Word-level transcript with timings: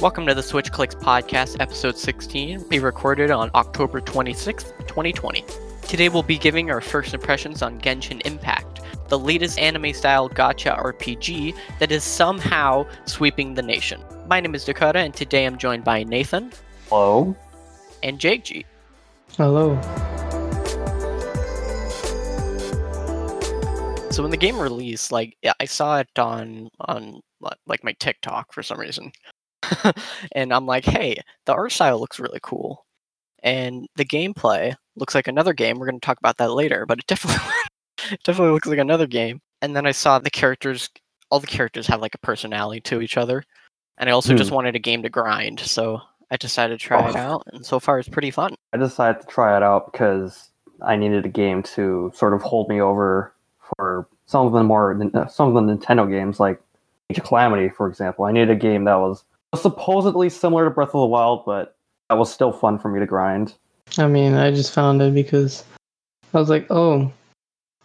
Welcome 0.00 0.26
to 0.28 0.34
the 0.34 0.42
Switch 0.42 0.72
Clicks 0.72 0.94
Podcast, 0.94 1.60
episode 1.60 1.98
16, 1.98 2.68
be 2.68 2.78
recorded 2.78 3.30
on 3.30 3.50
October 3.54 4.00
26th, 4.00 4.78
2020. 4.86 5.44
Today 5.82 6.08
we'll 6.08 6.22
be 6.22 6.38
giving 6.38 6.70
our 6.70 6.80
first 6.80 7.12
impressions 7.12 7.60
on 7.60 7.78
Genshin 7.82 8.24
Impact, 8.24 8.80
the 9.08 9.18
latest 9.18 9.58
anime 9.58 9.92
style 9.92 10.30
gacha 10.30 10.74
RPG 10.82 11.54
that 11.80 11.92
is 11.92 12.02
somehow 12.02 12.86
sweeping 13.04 13.52
the 13.52 13.60
nation. 13.60 14.00
My 14.26 14.40
name 14.40 14.54
is 14.54 14.64
Dakota, 14.64 15.00
and 15.00 15.12
today 15.12 15.44
I'm 15.44 15.58
joined 15.58 15.84
by 15.84 16.02
Nathan 16.02 16.50
Hello. 16.88 17.36
and 18.02 18.18
Jake 18.18 18.44
G. 18.44 18.64
Hello. 19.36 19.78
So 24.10 24.22
when 24.22 24.30
the 24.30 24.38
game 24.38 24.58
released, 24.58 25.12
like 25.12 25.36
I 25.60 25.66
saw 25.66 25.98
it 25.98 26.18
on 26.18 26.70
on 26.80 27.20
like 27.66 27.84
my 27.84 27.92
TikTok 28.00 28.54
for 28.54 28.62
some 28.62 28.80
reason, 28.80 29.12
and 30.32 30.52
I'm 30.52 30.66
like, 30.66 30.84
hey, 30.84 31.16
the 31.46 31.52
art 31.52 31.72
style 31.72 32.00
looks 32.00 32.18
really 32.18 32.40
cool, 32.42 32.84
and 33.42 33.86
the 33.96 34.04
gameplay 34.04 34.74
looks 34.96 35.14
like 35.14 35.28
another 35.28 35.52
game. 35.52 35.78
We're 35.78 35.88
going 35.88 36.00
to 36.00 36.04
talk 36.06 36.18
about 36.18 36.36
that 36.38 36.52
later, 36.52 36.86
but 36.86 36.98
it 36.98 37.06
definitely 37.08 37.40
it 38.10 38.22
definitely 38.24 38.52
looks 38.52 38.68
like 38.68 38.78
another 38.78 39.06
game. 39.06 39.40
And 39.62 39.76
then 39.76 39.86
I 39.86 39.92
saw 39.92 40.18
the 40.18 40.30
characters, 40.30 40.88
all 41.30 41.40
the 41.40 41.46
characters 41.46 41.86
have 41.86 42.00
like 42.00 42.14
a 42.14 42.18
personality 42.18 42.80
to 42.82 43.02
each 43.02 43.16
other, 43.16 43.42
and 43.98 44.08
I 44.08 44.12
also 44.12 44.34
just 44.34 44.50
hmm. 44.50 44.56
wanted 44.56 44.76
a 44.76 44.80
game 44.80 45.02
to 45.02 45.10
grind, 45.10 45.60
so 45.60 46.00
I 46.30 46.36
decided 46.36 46.80
to 46.80 46.86
try 46.86 47.08
it 47.08 47.16
Oh. 47.16 47.18
out, 47.18 47.42
and 47.52 47.64
so 47.64 47.80
far 47.80 47.98
it's 47.98 48.08
pretty 48.08 48.30
fun. 48.30 48.54
I 48.72 48.78
decided 48.78 49.20
to 49.20 49.26
try 49.26 49.56
it 49.56 49.62
out 49.62 49.92
because 49.92 50.50
I 50.82 50.96
needed 50.96 51.26
a 51.26 51.28
game 51.28 51.62
to 51.74 52.10
sort 52.14 52.32
of 52.32 52.42
hold 52.42 52.68
me 52.68 52.80
over 52.80 53.34
for 53.60 54.08
some 54.26 54.46
of 54.46 54.52
the 54.52 54.62
more 54.62 54.96
some 55.28 55.54
of 55.54 55.66
the 55.66 55.72
Nintendo 55.72 56.08
games, 56.08 56.40
like 56.40 56.60
Age 57.10 57.18
of 57.18 57.24
Calamity, 57.24 57.68
for 57.68 57.88
example. 57.88 58.24
I 58.24 58.32
needed 58.32 58.50
a 58.50 58.56
game 58.56 58.84
that 58.84 58.94
was 58.96 59.24
supposedly 59.56 60.28
similar 60.28 60.64
to 60.64 60.70
Breath 60.70 60.88
of 60.88 61.00
the 61.00 61.06
Wild, 61.06 61.44
but 61.44 61.76
that 62.08 62.18
was 62.18 62.32
still 62.32 62.52
fun 62.52 62.78
for 62.78 62.88
me 62.88 63.00
to 63.00 63.06
grind. 63.06 63.54
I 63.98 64.06
mean, 64.06 64.34
I 64.34 64.50
just 64.50 64.72
found 64.72 65.02
it 65.02 65.14
because 65.14 65.64
I 66.32 66.38
was 66.38 66.48
like, 66.48 66.66
oh, 66.70 67.12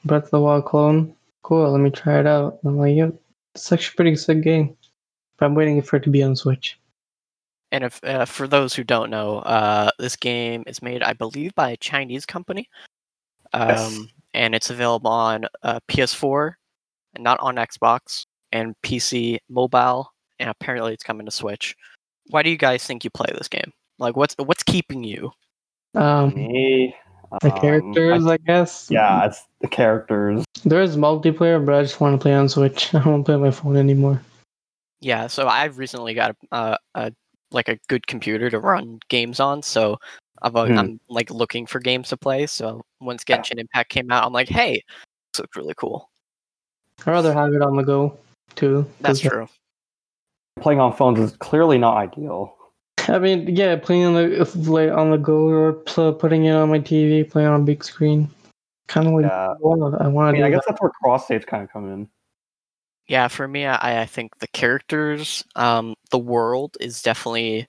Breath 0.04 0.26
of 0.26 0.32
the 0.32 0.40
Wild 0.42 0.66
clone. 0.66 1.16
Cool, 1.44 1.72
let 1.72 1.80
me 1.82 1.90
try 1.90 2.20
it 2.20 2.28
out. 2.28 2.60
I'm 2.64 2.78
like, 2.78 2.96
yep, 2.96 3.14
it's 3.54 3.72
actually 3.72 3.94
a 3.94 3.96
pretty 3.96 4.16
sick 4.16 4.42
game. 4.42 4.76
But 5.38 5.48
I'm 5.48 5.56
waiting 5.56 5.82
for 5.82 5.98
it 5.98 6.04
to 6.04 6.10
be 6.10 6.24
on 6.24 6.36
Switch. 6.36 6.80
And 7.72 7.84
if 7.84 8.02
uh, 8.04 8.26
for 8.26 8.48
those 8.48 8.74
who 8.74 8.84
don't 8.84 9.10
know, 9.10 9.40
uh, 9.40 9.90
this 10.00 10.16
game 10.16 10.64
is 10.68 10.82
made, 10.82 11.04
I 11.04 11.14
believe, 11.14 11.54
by 11.56 11.72
a 11.72 11.78
Chinese 11.78 12.26
company, 12.26 12.70
um, 13.54 13.70
Yes. 13.70 14.00
and 14.34 14.56
it's 14.56 14.70
available 14.70 15.12
on 15.12 15.46
uh, 15.64 15.80
PS4, 15.90 16.54
and 17.16 17.24
not 17.24 17.40
on 17.42 17.56
Xbox, 17.56 18.26
and 18.52 18.76
PC, 18.84 19.40
mobile, 19.50 20.14
and 20.40 20.50
apparently 20.50 20.94
it's 20.94 21.04
coming 21.04 21.26
to 21.26 21.32
Switch. 21.32 21.76
Why 22.28 22.44
do 22.44 22.50
you 22.50 22.58
guys 22.58 22.84
think 22.84 23.04
you 23.04 23.10
play 23.10 23.30
this 23.36 23.48
game? 23.48 23.72
Like, 24.00 24.16
what's 24.16 24.36
what's 24.38 24.64
keeping 24.64 25.04
you? 25.04 25.32
Um, 25.94 26.34
Me, 26.36 26.96
the 27.42 27.54
um, 27.54 27.60
characters, 27.62 28.26
I- 28.26 28.34
I, 28.34 28.38
guess. 28.38 28.88
yeah, 28.90 29.26
it's 29.26 29.42
the 29.62 29.68
characters. 29.68 30.44
There 30.66 30.82
is 30.82 30.98
multiplayer, 30.98 31.64
but 31.66 31.76
I 31.76 31.82
just 31.84 32.02
want 32.02 32.20
to 32.20 32.22
play 32.22 32.34
on 32.34 32.50
Switch. 32.50 32.90
I 32.94 33.00
don't 33.00 33.12
want 33.14 33.26
to 33.26 33.30
play 33.30 33.36
on 33.36 33.42
my 33.42 33.52
phone 33.52 33.78
anymore. 33.78 34.22
Yeah, 35.02 35.28
so 35.28 35.48
I've 35.48 35.78
recently 35.78 36.14
got 36.14 36.36
a, 36.52 36.56
uh, 36.56 36.78
a 36.96 37.12
like 37.52 37.70
a 37.70 37.78
good 37.88 38.08
computer 38.08 38.50
to 38.50 38.60
run 38.60 39.00
games 39.08 39.40
on, 39.40 39.62
so 39.62 39.98
I've, 40.42 40.56
uh, 40.56 40.66
Hmm. 40.66 40.78
I'm 40.78 41.00
like 41.10 41.30
looking 41.32 41.66
for 41.66 41.80
games 41.80 42.10
to 42.10 42.18
play. 42.18 42.48
So 42.48 42.82
once 43.00 43.24
Genshin 43.24 43.60
Impact 43.60 43.90
came 43.90 44.12
out, 44.12 44.26
I'm 44.26 44.34
like, 44.34 44.50
hey, 44.50 44.82
this 45.34 45.40
looks 45.40 45.56
really 45.56 45.76
cool. 45.78 46.10
I'd 47.00 47.08
rather 47.12 47.34
have 47.34 47.54
it 47.54 47.62
on 47.62 47.76
the 47.78 47.84
go, 47.84 48.18
too. 48.56 48.86
That's 49.00 49.20
true. 49.20 49.48
Playing 50.62 50.80
on 50.80 50.96
phones 50.96 51.20
is 51.20 51.36
clearly 51.38 51.78
not 51.78 51.98
ideal. 51.98 52.56
I 53.08 53.20
mean, 53.20 53.56
yeah, 53.56 53.76
playing 53.76 54.06
on 54.06 54.14
the 54.14 54.62
like, 54.70 54.90
on 54.92 55.12
the 55.12 55.18
go 55.18 55.48
or 55.48 55.74
putting 56.14 56.46
it 56.46 56.54
on 56.54 56.70
my 56.70 56.80
TV, 56.80 57.30
playing 57.30 57.48
on 57.50 57.62
a 57.62 57.64
big 57.64 57.84
screen. 57.84 58.30
Kind 58.88 59.08
of 59.08 59.14
like 59.14 59.24
Yeah. 59.26 59.54
what 59.60 60.02
I 60.02 60.06
I 60.06 60.08
want 60.08 60.30
to 60.30 60.32
mean, 60.34 60.42
do. 60.42 60.46
I 60.46 60.50
that. 60.50 60.56
guess 60.56 60.64
that's 60.68 60.82
where 60.82 60.92
cross 61.04 61.28
saves 61.28 61.46
kind 61.46 61.64
of 61.64 61.72
come 61.72 61.92
in. 61.92 62.10
Yeah, 63.08 63.28
for 63.28 63.48
me, 63.48 63.66
I, 63.66 64.02
I 64.02 64.06
think 64.06 64.40
the 64.40 64.48
characters, 64.48 65.44
um, 65.56 65.94
the 66.10 66.18
world 66.18 66.76
is 66.80 67.04
definitely 67.04 67.68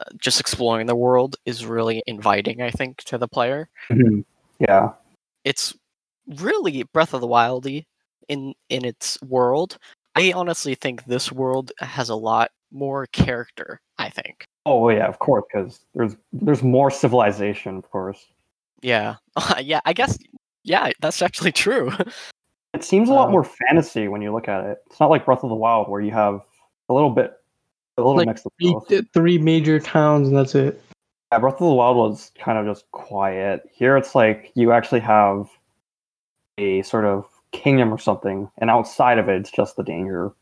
uh, 0.00 0.04
just 0.16 0.40
exploring 0.40 0.86
the 0.86 0.96
world 0.96 1.36
is 1.44 1.64
really 1.66 2.02
inviting. 2.08 2.62
I 2.62 2.70
think 2.70 2.98
to 3.04 3.18
the 3.18 3.28
player, 3.28 3.68
Yeah. 4.58 4.90
it's 5.44 5.76
really 6.40 6.82
Breath 6.84 7.14
of 7.14 7.20
the 7.20 7.28
Wildy 7.28 7.84
in 8.28 8.54
in 8.70 8.84
its 8.84 9.20
world. 9.22 9.78
I 10.16 10.32
honestly 10.32 10.74
think 10.74 11.04
this 11.04 11.30
world 11.30 11.70
has 11.78 12.08
a 12.08 12.14
lot 12.16 12.50
more 12.72 13.06
character. 13.08 13.80
I 13.98 14.10
think. 14.10 14.44
Oh 14.66 14.88
yeah, 14.90 15.06
of 15.06 15.18
course, 15.20 15.44
because 15.52 15.80
there's 15.94 16.16
there's 16.32 16.62
more 16.62 16.90
civilization, 16.90 17.76
of 17.76 17.90
course. 17.90 18.26
Yeah, 18.82 19.16
yeah. 19.60 19.80
I 19.84 19.92
guess. 19.92 20.18
Yeah, 20.64 20.90
that's 21.00 21.22
actually 21.22 21.52
true. 21.52 21.92
It 22.74 22.84
seems 22.84 23.08
a 23.08 23.12
lot 23.14 23.26
Um, 23.28 23.32
more 23.32 23.44
fantasy 23.44 24.06
when 24.06 24.20
you 24.20 24.34
look 24.34 24.48
at 24.48 24.62
it. 24.66 24.78
It's 24.90 25.00
not 25.00 25.08
like 25.08 25.24
Breath 25.24 25.42
of 25.42 25.48
the 25.48 25.54
Wild 25.56 25.88
where 25.88 26.02
you 26.02 26.10
have 26.10 26.42
a 26.90 26.92
little 26.92 27.08
bit, 27.08 27.32
a 27.96 28.02
little 28.02 28.16
Like 28.16 28.26
mix 28.26 28.44
of 28.44 28.52
three, 28.60 28.72
both. 28.74 29.04
three 29.14 29.38
major 29.38 29.80
towns 29.80 30.28
and 30.28 30.36
that's 30.36 30.54
it. 30.54 30.82
Yeah, 31.32 31.38
Breath 31.38 31.54
of 31.54 31.60
the 31.68 31.72
Wild 31.72 31.96
was 31.96 32.32
kind 32.38 32.58
of 32.58 32.66
just 32.66 32.84
quiet. 32.90 33.62
Here, 33.72 33.96
it's 33.96 34.14
like 34.14 34.52
you 34.56 34.72
actually 34.72 35.00
have 35.00 35.48
a 36.58 36.82
sort 36.82 37.06
of 37.06 37.24
kingdom 37.52 37.92
or 37.92 37.98
something, 37.98 38.50
and 38.58 38.70
outside 38.70 39.18
of 39.18 39.28
it, 39.28 39.40
it's 39.40 39.50
just 39.50 39.76
the 39.76 39.82
danger. 39.82 40.32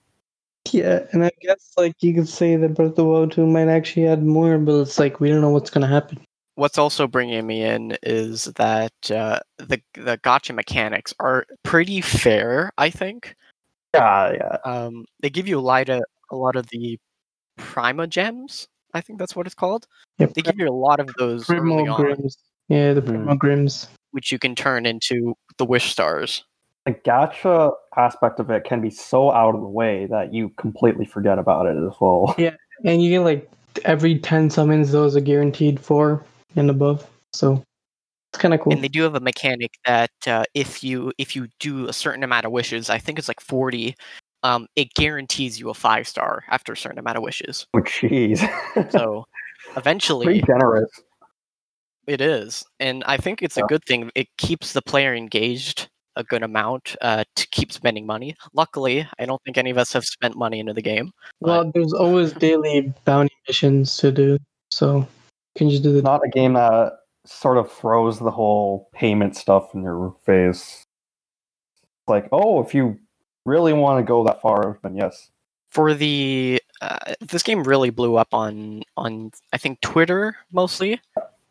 Yeah, 0.72 1.06
and 1.12 1.24
I 1.24 1.30
guess 1.42 1.72
like 1.76 1.94
you 2.02 2.14
could 2.14 2.28
say 2.28 2.56
that 2.56 2.74
Breath 2.74 2.90
of 2.90 2.96
the 2.96 3.04
Wild 3.04 3.32
2 3.32 3.46
might 3.46 3.68
actually 3.68 4.06
add 4.06 4.22
more, 4.22 4.56
but 4.58 4.80
it's 4.80 4.98
like 4.98 5.20
we 5.20 5.28
don't 5.28 5.40
know 5.42 5.50
what's 5.50 5.70
gonna 5.70 5.86
happen. 5.86 6.20
What's 6.56 6.78
also 6.78 7.06
bringing 7.06 7.46
me 7.46 7.64
in 7.64 7.98
is 8.02 8.44
that 8.44 8.92
uh, 9.10 9.40
the 9.58 9.80
the 9.94 10.18
gacha 10.18 10.54
mechanics 10.54 11.12
are 11.20 11.44
pretty 11.64 12.00
fair. 12.00 12.70
I 12.78 12.90
think. 12.90 13.34
Yeah, 13.92 14.32
yeah. 14.32 14.56
Um, 14.64 15.04
they 15.20 15.30
give 15.30 15.46
you 15.48 15.58
a 15.58 15.60
lot 15.60 15.88
of 15.88 16.02
a 16.30 16.36
lot 16.36 16.56
of 16.56 16.66
the 16.68 16.98
Primogems. 17.58 18.66
I 18.94 19.00
think 19.00 19.18
that's 19.18 19.34
what 19.34 19.46
it's 19.46 19.54
called. 19.54 19.86
Yeah, 20.18 20.26
They 20.34 20.42
give 20.42 20.58
you 20.58 20.68
a 20.68 20.70
lot 20.70 21.00
of 21.00 21.10
those 21.18 21.50
early 21.50 21.86
on, 21.88 22.00
Grims. 22.00 22.36
Yeah, 22.68 22.92
the 22.94 23.00
Hmm. 23.00 23.28
Primogems. 23.28 23.88
which 24.12 24.30
you 24.30 24.38
can 24.38 24.54
turn 24.54 24.86
into 24.86 25.34
the 25.58 25.64
wish 25.64 25.90
stars. 25.90 26.44
The 26.86 26.92
gacha 26.92 27.72
aspect 27.96 28.40
of 28.40 28.50
it 28.50 28.64
can 28.64 28.80
be 28.82 28.90
so 28.90 29.30
out 29.30 29.54
of 29.54 29.60
the 29.62 29.66
way 29.66 30.06
that 30.06 30.34
you 30.34 30.50
completely 30.50 31.06
forget 31.06 31.38
about 31.38 31.66
it 31.66 31.76
as 31.76 31.94
well. 32.00 32.34
Yeah, 32.36 32.56
and 32.84 33.02
you 33.02 33.10
get 33.10 33.20
like 33.20 33.50
every 33.84 34.18
10 34.18 34.50
summons, 34.50 34.92
those 34.92 35.16
are 35.16 35.20
guaranteed 35.20 35.80
four 35.80 36.24
and 36.56 36.68
above. 36.68 37.08
So 37.32 37.62
it's 38.32 38.40
kind 38.40 38.52
of 38.52 38.60
cool. 38.60 38.74
And 38.74 38.84
they 38.84 38.88
do 38.88 39.02
have 39.02 39.14
a 39.14 39.20
mechanic 39.20 39.70
that 39.86 40.10
uh, 40.26 40.44
if 40.52 40.84
you 40.84 41.12
if 41.16 41.34
you 41.34 41.48
do 41.58 41.88
a 41.88 41.92
certain 41.92 42.22
amount 42.22 42.44
of 42.44 42.52
wishes, 42.52 42.90
I 42.90 42.98
think 42.98 43.18
it's 43.18 43.28
like 43.28 43.40
forty, 43.40 43.94
um, 44.42 44.66
it 44.76 44.92
guarantees 44.94 45.58
you 45.58 45.70
a 45.70 45.74
five 45.74 46.06
star 46.06 46.44
after 46.50 46.74
a 46.74 46.76
certain 46.76 46.98
amount 46.98 47.16
of 47.16 47.22
wishes. 47.22 47.66
Oh, 47.72 47.80
jeez. 47.80 48.46
So 48.90 49.24
eventually, 49.76 50.26
Pretty 50.26 50.42
generous. 50.42 50.90
It 52.06 52.20
is, 52.20 52.62
and 52.78 53.02
I 53.06 53.16
think 53.16 53.40
it's 53.40 53.56
Yeah. 53.56 53.64
a 53.64 53.68
good 53.68 53.84
thing. 53.86 54.10
It 54.14 54.28
keeps 54.36 54.74
the 54.74 54.82
player 54.82 55.14
engaged 55.14 55.88
a 56.16 56.24
good 56.24 56.42
amount 56.42 56.96
uh, 57.00 57.24
to 57.34 57.46
keep 57.48 57.72
spending 57.72 58.06
money. 58.06 58.36
Luckily, 58.52 59.08
I 59.18 59.26
don't 59.26 59.42
think 59.44 59.58
any 59.58 59.70
of 59.70 59.78
us 59.78 59.92
have 59.92 60.04
spent 60.04 60.36
money 60.36 60.60
into 60.60 60.72
the 60.72 60.82
game. 60.82 61.12
well, 61.40 61.70
there's 61.72 61.92
always 61.92 62.32
daily 62.32 62.92
bounty 63.04 63.34
missions 63.48 63.96
to 63.98 64.12
do. 64.12 64.38
So 64.70 65.06
can 65.56 65.70
just 65.70 65.82
do 65.82 65.92
the. 65.92 66.02
Not 66.02 66.24
a 66.24 66.28
game 66.28 66.54
that 66.54 66.98
sort 67.26 67.58
of 67.58 67.70
throws 67.72 68.18
the 68.18 68.30
whole 68.30 68.88
payment 68.92 69.36
stuff 69.36 69.74
in 69.74 69.82
your 69.82 70.14
face. 70.24 70.82
Like, 72.06 72.28
oh, 72.32 72.62
if 72.62 72.74
you 72.74 72.98
really 73.46 73.72
want 73.72 74.04
to 74.04 74.08
go 74.08 74.24
that 74.24 74.42
far, 74.42 74.78
then 74.82 74.96
yes. 74.96 75.30
For 75.70 75.94
the 75.94 76.60
uh, 76.80 77.14
this 77.20 77.42
game 77.42 77.64
really 77.64 77.90
blew 77.90 78.16
up 78.16 78.32
on 78.32 78.82
on 78.96 79.30
I 79.52 79.58
think 79.58 79.80
Twitter 79.80 80.36
mostly, 80.52 81.00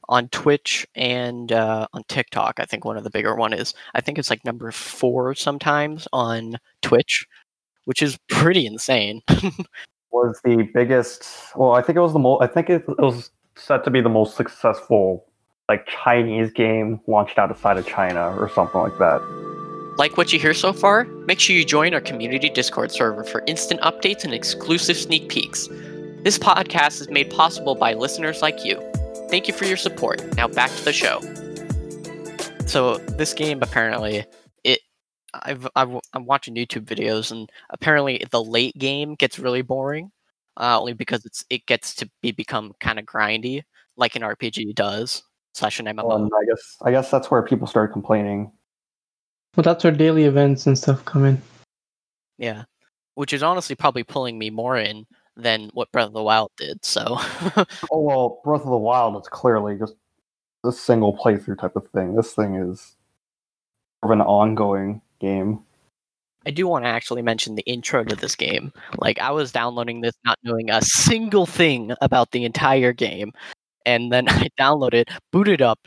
on 0.10 0.30
Twitch 0.30 0.86
and 0.96 1.52
uh, 1.52 1.88
on 1.94 2.04
TikTok. 2.08 2.60
I 2.60 2.66
think 2.66 2.86
one 2.86 2.98
of 2.98 3.04
the 3.04 3.10
bigger 3.10 3.36
one 3.36 3.54
is. 3.54 3.74
I 3.94 4.02
think 4.02 4.18
it's 4.18 4.30
like 4.30 4.44
number 4.46 4.72
four 4.72 5.36
sometimes 5.36 6.08
on 6.14 6.58
Twitch, 6.82 7.26
which 7.86 8.02
is 8.02 8.18
pretty 8.30 8.66
insane. 8.66 9.22
Was 10.12 10.40
the 10.44 10.70
biggest. 10.74 11.26
Well, 11.56 11.72
I 11.72 11.82
think 11.82 11.98
it 11.98 12.02
was 12.02 12.14
the 12.14 12.20
most. 12.20 12.44
I 12.44 12.48
think 12.48 12.70
it, 12.70 12.86
it 12.88 13.02
was 13.02 13.32
set 13.56 13.84
to 13.84 13.90
be 13.90 14.00
the 14.00 14.10
most 14.10 14.38
successful, 14.38 15.26
like 15.68 15.88
Chinese 15.88 16.52
game 16.52 17.02
launched 17.08 17.40
outside 17.40 17.78
of 17.80 17.88
China 17.88 18.30
or 18.40 18.48
something 18.48 18.80
like 18.80 18.96
that. 19.00 19.22
Like 19.98 20.16
what 20.16 20.32
you 20.32 20.40
hear 20.40 20.54
so 20.54 20.72
far? 20.72 21.06
Make 21.26 21.40
sure 21.40 21.56
you 21.56 21.66
join 21.66 21.96
our 21.96 22.02
community 22.02 22.52
Discord 22.52 22.92
server 22.92 23.24
for 23.24 23.44
instant 23.48 23.82
updates 23.82 24.24
and 24.24 24.36
exclusive 24.36 24.98
sneak 24.98 25.30
peeks. 25.30 25.68
This 26.22 26.38
podcast 26.38 27.02
is 27.02 27.10
made 27.10 27.32
possible 27.32 27.74
by 27.74 27.96
listeners 27.96 28.44
like 28.44 28.64
you. 28.64 28.80
Thank 29.33 29.47
you 29.47 29.53
for 29.56 29.65
your 29.65 29.77
support. 29.77 30.24
Now 30.38 30.47
back 30.47 30.69
to 30.69 30.85
the 30.85 30.94
show. 30.94 31.19
So 32.68 32.97
this 33.18 33.33
game 33.33 33.63
apparently 33.63 34.25
it 34.63 34.81
I've, 35.33 35.68
I've 35.75 35.89
I'm 36.13 36.27
watching 36.27 36.53
YouTube 36.53 36.85
videos 36.85 37.31
and 37.31 37.51
apparently 37.71 38.24
the 38.30 38.44
late 38.44 38.77
game 38.77 39.15
gets 39.15 39.39
really 39.39 39.63
boring. 39.63 40.12
uh, 40.57 40.80
only 40.80 40.94
because 40.94 41.25
it's 41.25 41.44
it 41.50 41.65
gets 41.65 41.95
to 41.95 42.09
be 42.21 42.31
become 42.31 42.74
kind 42.80 43.00
of 43.00 43.06
grindy, 43.06 43.63
like 43.97 44.15
an 44.15 44.21
RPG 44.21 44.75
does 44.75 45.24
slash 45.56 45.80
an 45.80 45.88
MMO. 45.88 46.12
Um, 46.12 46.30
I 46.31 46.45
guess 46.45 46.77
I 46.83 46.91
guess 46.91 47.09
that's 47.09 47.31
where 47.31 47.41
people 47.41 47.65
start 47.65 47.91
complaining. 47.91 48.51
Well, 49.57 49.63
that's 49.63 49.83
where 49.83 49.94
daily 49.94 50.25
events 50.25 50.68
and 50.68 50.77
stuff 50.77 51.03
come 51.06 51.25
in. 51.25 51.41
Yeah, 52.38 52.65
which 53.15 53.33
is 53.33 53.41
honestly 53.41 53.75
probably 53.75 54.03
pulling 54.03 54.38
me 54.38 54.51
more 54.51 54.77
in 54.77 55.07
than 55.35 55.69
what 55.74 55.91
Breath 55.91 56.07
of 56.07 56.13
the 56.13 56.24
Wild 56.24 56.51
did. 56.57 56.83
So 56.85 57.03
Oh 57.91 58.00
well, 58.00 58.41
Breath 58.44 58.62
of 58.62 58.69
the 58.69 58.77
Wild 58.77 59.21
is 59.21 59.27
clearly 59.27 59.77
just 59.77 59.95
a 60.65 60.71
single 60.71 61.18
playthrough 61.18 61.59
type 61.59 61.75
of 61.75 61.88
thing. 61.89 62.15
This 62.15 62.33
thing 62.33 62.56
is 62.56 62.95
of 64.01 64.12
an 64.12 64.21
ongoing 64.21 65.01
game. 65.19 65.63
I 66.45 66.51
do 66.51 66.68
want 66.68 66.83
to 66.85 66.89
actually 66.89 67.21
mention 67.21 67.56
the 67.56 67.63
intro 67.63 68.03
to 68.03 68.15
this 68.15 68.35
game. 68.35 68.74
Like 68.97 69.19
I 69.19 69.31
was 69.31 69.51
downloading 69.51 70.01
this 70.01 70.13
not 70.25 70.38
knowing 70.44 70.69
a 70.69 70.81
single 70.81 71.45
thing 71.45 71.94
about 72.01 72.31
the 72.31 72.44
entire 72.44 72.94
game, 72.94 73.31
and 73.85 74.12
then 74.12 74.27
I 74.30 74.50
downloaded, 74.59 75.09
booted 75.31 75.62
up. 75.62 75.80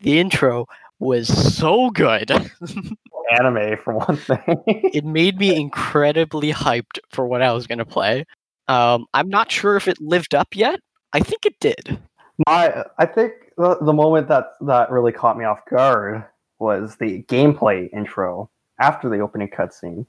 The 0.00 0.18
intro 0.18 0.66
was 1.00 1.28
so 1.56 1.90
good. 1.90 2.30
Anime 3.38 3.76
for 3.78 3.94
one 3.94 4.16
thing. 4.16 4.62
it 4.66 5.04
made 5.04 5.38
me 5.38 5.56
incredibly 5.56 6.52
hyped 6.52 6.98
for 7.10 7.26
what 7.26 7.42
I 7.42 7.52
was 7.52 7.66
going 7.66 7.78
to 7.78 7.84
play. 7.84 8.24
Um, 8.68 9.06
I'm 9.14 9.28
not 9.28 9.50
sure 9.50 9.76
if 9.76 9.88
it 9.88 10.00
lived 10.00 10.34
up 10.34 10.48
yet. 10.54 10.80
I 11.12 11.20
think 11.20 11.46
it 11.46 11.58
did. 11.60 11.98
My, 12.46 12.84
I 12.98 13.06
think 13.06 13.32
the, 13.56 13.76
the 13.80 13.92
moment 13.92 14.28
that 14.28 14.54
that 14.62 14.90
really 14.90 15.12
caught 15.12 15.38
me 15.38 15.44
off 15.44 15.60
guard 15.70 16.24
was 16.58 16.96
the 16.96 17.22
gameplay 17.24 17.92
intro 17.92 18.50
after 18.80 19.08
the 19.08 19.20
opening 19.20 19.48
cutscene. 19.48 19.98
You 19.98 20.06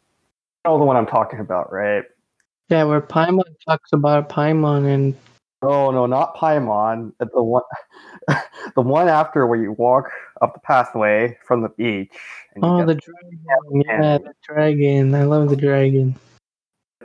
know 0.66 0.80
the 0.80 0.86
one 0.86 0.96
I'm 0.96 1.06
talking 1.06 1.40
about, 1.40 1.72
right? 1.72 2.04
Yeah, 2.70 2.86
where 2.86 3.02
Paimon 3.02 3.44
talks 3.68 3.94
about 3.94 4.30
Paimon 4.30 4.92
and 4.92 5.16
Oh 5.62 5.90
no, 5.90 6.06
not 6.06 6.36
Paimon. 6.36 7.14
The 7.20 7.42
one, 7.42 7.64
the 8.76 8.82
one 8.82 9.08
after 9.08 9.48
where 9.48 9.60
you 9.60 9.72
walk 9.74 10.12
up 10.42 10.54
the 10.54 10.60
pathway 10.60 11.38
from 11.46 11.62
the 11.62 11.70
beach. 11.70 12.14
And 12.54 12.64
oh, 12.64 12.86
the 12.86 12.96
dragon. 12.96 13.84
Yeah, 13.88 14.18
the 14.20 14.34
dragon. 14.44 15.16
I 15.16 15.24
love 15.24 15.50
the 15.50 15.56
dragon. 15.56 16.16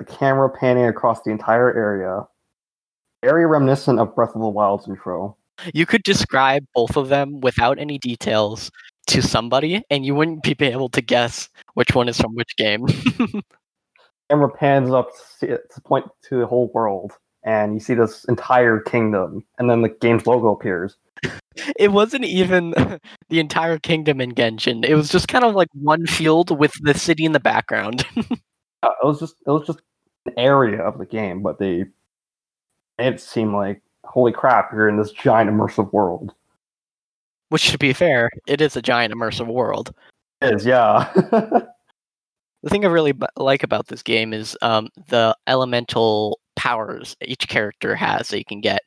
The 0.01 0.13
camera 0.13 0.49
panning 0.49 0.87
across 0.87 1.23
the 1.23 1.31
entire 1.31 1.75
area. 1.77 2.27
Very 3.23 3.47
reminiscent 3.47 4.01
of 4.01 4.15
Breath 4.15 4.35
of 4.35 4.41
the 4.41 4.49
Wild's 4.49 4.89
intro. 4.89 5.37
You 5.75 5.85
could 5.85 6.03
describe 6.03 6.65
both 6.75 6.97
of 6.97 7.09
them 7.09 7.41
without 7.41 7.79
any 7.79 7.99
details 7.99 8.71
to 9.09 9.21
somebody, 9.21 9.83
and 9.91 10.07
you 10.07 10.15
wouldn't 10.15 10.43
be 10.43 10.57
able 10.65 10.89
to 10.89 11.03
guess 11.03 11.51
which 11.75 11.95
one 11.95 12.09
is 12.09 12.19
from 12.19 12.35
which 12.35 12.57
game. 12.57 12.87
Camera 14.31 14.49
pans 14.49 14.91
up 14.91 15.11
to, 15.41 15.55
it, 15.55 15.71
to 15.75 15.81
point 15.83 16.07
to 16.29 16.39
the 16.39 16.47
whole 16.47 16.71
world, 16.73 17.13
and 17.45 17.75
you 17.75 17.81
see 17.81 17.93
this 17.93 18.25
entire 18.25 18.81
kingdom, 18.81 19.45
and 19.59 19.69
then 19.69 19.83
the 19.83 19.91
game's 19.91 20.27
logo 20.27 20.53
appears. 20.53 20.97
it 21.79 21.93
wasn't 21.93 22.25
even 22.25 22.71
the 23.29 23.41
entire 23.41 23.79
kingdom 23.79 24.19
in 24.19 24.33
Genshin. 24.33 24.83
It 24.83 24.95
was 24.95 25.11
just 25.11 25.29
kind 25.29 25.45
of 25.45 25.55
like 25.55 25.69
one 25.75 26.07
field 26.07 26.59
with 26.59 26.73
the 26.81 26.95
city 26.95 27.27
in 27.27 27.33
the 27.33 27.41
background. 27.41 28.07
Uh, 28.83 28.91
it 29.03 29.07
was 29.07 29.21
just 29.21 29.35
it 29.47 29.51
was 29.51 29.67
just 29.67 29.81
an 30.27 30.35
area 30.37 30.83
of 30.83 30.99
the 30.99 31.07
game, 31.07 31.43
but 31.43 31.59
they 31.59 31.87
it 32.99 33.21
seemed 33.21 33.55
like 33.55 33.83
holy 34.05 34.33
crap, 34.33 34.73
you're 34.73 34.89
in 34.89 34.97
this 34.97 35.13
giant 35.13 35.51
immersive 35.51 35.93
world. 35.93 36.35
Which, 37.49 37.71
to 37.73 37.79
be 37.79 37.93
fair, 37.93 38.31
it 38.47 38.61
is 38.61 38.77
a 38.77 38.83
giant 38.83 39.15
immersive 39.15 39.47
world. 39.47 39.93
It 40.41 40.55
is, 40.55 40.65
yeah. 40.65 41.11
The 42.63 42.69
thing 42.69 42.85
I 42.85 42.89
really 42.89 43.13
b- 43.13 43.27
like 43.37 43.63
about 43.63 43.87
this 43.87 44.03
game 44.03 44.35
is 44.35 44.57
um, 44.61 44.89
the 45.09 45.35
elemental 45.47 46.41
powers 46.57 47.17
each 47.23 47.49
character 47.49 47.95
has 47.95 48.29
that 48.29 48.39
you 48.39 48.45
can 48.45 48.61
get, 48.61 48.83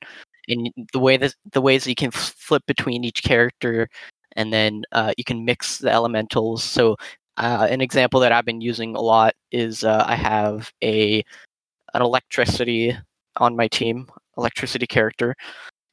and 0.48 0.70
the 0.92 1.00
way 1.00 1.18
that 1.18 1.34
the 1.54 1.62
ways 1.62 1.84
that 1.84 1.90
you 1.90 1.96
can 1.96 2.10
f- 2.14 2.36
flip 2.38 2.62
between 2.68 3.04
each 3.04 3.24
character, 3.24 3.90
and 4.36 4.54
then 4.54 4.84
uh, 4.92 5.14
you 5.18 5.24
can 5.24 5.44
mix 5.44 5.80
the 5.80 5.92
elementals. 5.92 6.64
So, 6.64 6.98
uh, 7.38 7.68
an 7.70 7.82
example 7.82 8.20
that 8.22 8.32
I've 8.32 8.46
been 8.46 8.62
using 8.62 8.96
a 8.96 9.02
lot 9.02 9.34
is 9.52 9.84
uh, 9.84 10.04
I 10.08 10.16
have 10.16 10.72
a 10.84 11.24
an 11.94 12.02
electricity 12.02 12.98
on 13.38 13.56
my 13.56 13.68
team, 13.68 14.08
electricity 14.38 14.88
character, 14.88 15.36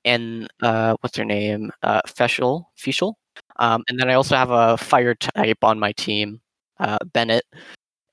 and 0.04 0.48
uh, 0.62 0.96
what's 1.00 1.16
her 1.16 1.25
name, 1.25 1.70
uh, 1.82 2.02
Feshel, 2.06 2.64
Fischl, 2.78 3.14
um, 3.58 3.84
and 3.88 3.98
then 3.98 4.10
I 4.10 4.14
also 4.14 4.37
have 4.37 4.50
a 4.50 4.76
fire 4.78 5.14
type 5.14 5.58
on 5.62 5.78
my 5.78 5.92
team, 5.92 6.40
uh, 6.81 6.98
Bennett, 7.12 7.44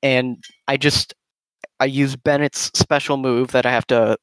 and 0.03 0.43
I 0.67 0.77
just 0.77 1.13
I 1.79 1.85
use 1.85 2.15
Bennett's 2.15 2.71
special 2.75 3.17
move 3.17 3.51
that 3.51 3.65
I 3.65 3.71
have 3.71 3.87
to 3.87 4.17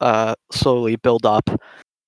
uh, 0.00 0.34
slowly 0.52 0.96
build 0.96 1.26
up, 1.26 1.50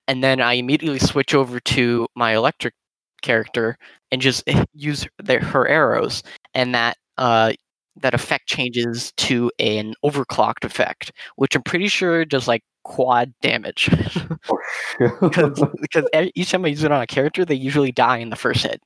and 0.08 0.22
then 0.24 0.40
I 0.40 0.54
immediately 0.54 0.98
switch 1.00 1.34
over 1.34 1.60
to 1.60 2.06
my 2.16 2.34
electric 2.34 2.74
character 3.22 3.78
and 4.10 4.20
just 4.20 4.42
use 4.74 5.06
their, 5.22 5.40
her 5.40 5.66
arrows, 5.66 6.22
and 6.54 6.74
that 6.74 6.96
uh, 7.18 7.52
that 7.96 8.14
effect 8.14 8.46
changes 8.46 9.12
to 9.16 9.50
an 9.58 9.94
overclocked 10.04 10.64
effect, 10.64 11.12
which 11.36 11.54
I'm 11.54 11.62
pretty 11.62 11.88
sure 11.88 12.24
does 12.24 12.48
like 12.48 12.62
quad 12.84 13.32
damage. 13.42 13.90
because 15.20 15.62
because 15.80 16.04
each 16.34 16.50
time 16.50 16.64
I 16.64 16.68
use 16.68 16.84
it 16.84 16.92
on 16.92 17.02
a 17.02 17.06
character, 17.06 17.44
they 17.44 17.54
usually 17.54 17.92
die 17.92 18.18
in 18.18 18.30
the 18.30 18.36
first 18.36 18.66
hit. 18.66 18.80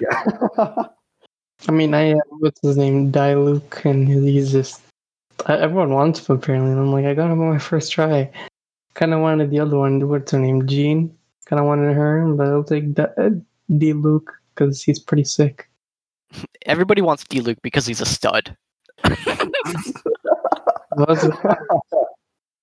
yeah. 0.00 0.74
I 1.68 1.72
mean, 1.72 1.94
I 1.94 2.12
uh, 2.12 2.18
what's 2.38 2.60
his 2.60 2.76
name, 2.76 3.12
Diluc, 3.12 3.84
and 3.84 4.08
he's 4.08 4.52
just 4.52 4.82
uh, 5.46 5.54
everyone 5.54 5.90
wants 5.90 6.28
him 6.28 6.36
apparently. 6.36 6.72
And 6.72 6.80
I'm 6.80 6.92
like, 6.92 7.04
I 7.04 7.14
got 7.14 7.30
him 7.30 7.40
on 7.40 7.52
my 7.52 7.58
first 7.58 7.92
try. 7.92 8.30
Kind 8.94 9.14
of 9.14 9.20
wanted 9.20 9.50
the 9.50 9.60
other 9.60 9.78
one. 9.78 10.06
What's 10.08 10.32
her 10.32 10.38
name, 10.38 10.66
Jean? 10.66 11.16
Kind 11.46 11.60
of 11.60 11.66
wanted 11.66 11.94
her, 11.94 12.32
but 12.34 12.46
I'll 12.46 12.64
take 12.64 12.94
D- 12.94 13.02
uh, 13.02 13.30
Diluc 13.70 14.24
because 14.54 14.82
he's 14.82 14.98
pretty 14.98 15.24
sick. 15.24 15.68
Everybody 16.66 17.02
wants 17.02 17.24
Diluc 17.24 17.56
because 17.62 17.86
he's 17.86 18.00
a 18.00 18.06
stud. 18.06 18.56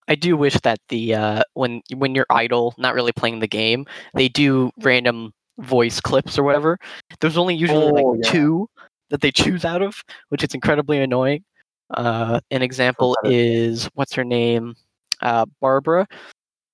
I 0.07 0.15
do 0.15 0.35
wish 0.37 0.55
that 0.61 0.79
the 0.89 1.13
uh, 1.13 1.43
when 1.53 1.81
when 1.95 2.15
you're 2.15 2.25
idle, 2.29 2.73
not 2.77 2.95
really 2.95 3.11
playing 3.11 3.39
the 3.39 3.47
game, 3.47 3.85
they 4.15 4.27
do 4.27 4.71
random 4.81 5.33
voice 5.59 5.99
clips 6.01 6.37
or 6.37 6.43
whatever. 6.43 6.79
There's 7.19 7.37
only 7.37 7.55
usually 7.55 7.85
Oh, 7.85 7.89
like 7.89 8.05
yeah. 8.23 8.31
two 8.31 8.69
that 9.09 9.21
they 9.21 9.31
choose 9.31 9.65
out 9.65 9.81
of, 9.81 10.03
which 10.29 10.43
is 10.43 10.53
incredibly 10.55 10.99
annoying. 10.99 11.43
Uh, 11.91 12.39
an 12.51 12.61
example 12.61 13.15
is 13.23 13.85
what's 13.95 14.13
her 14.13 14.23
name, 14.23 14.75
uh, 15.21 15.45
Barbara. 15.59 16.07